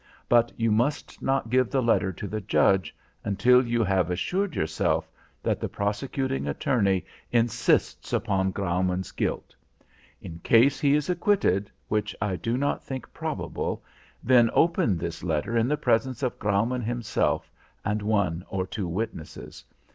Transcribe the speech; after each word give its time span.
But 0.27 0.51
you 0.57 0.71
must 0.71 1.21
not 1.21 1.51
give 1.51 1.69
the 1.69 1.79
letter 1.83 2.11
to 2.11 2.27
the 2.27 2.41
Judge 2.41 2.95
until 3.23 3.63
you 3.63 3.83
have 3.83 4.09
assured 4.09 4.55
yourself 4.55 5.07
that 5.43 5.59
the 5.59 5.69
prosecuting 5.69 6.47
attorney 6.47 7.05
insists 7.31 8.11
upon 8.11 8.49
Graumann's 8.49 9.11
guilt. 9.11 9.55
In 10.19 10.39
case 10.39 10.79
he 10.79 10.95
is 10.95 11.07
acquitted, 11.07 11.69
which 11.87 12.15
I 12.19 12.35
do 12.35 12.57
not 12.57 12.83
think 12.83 13.13
probable, 13.13 13.83
then 14.23 14.49
open 14.53 14.97
this 14.97 15.21
letter 15.23 15.55
in 15.55 15.67
the 15.67 15.77
presence 15.77 16.23
of 16.23 16.39
Graumann 16.39 16.81
himself 16.81 17.51
and 17.85 18.01
one 18.01 18.43
or 18.49 18.65
two 18.65 18.87
witnesses. 18.87 19.63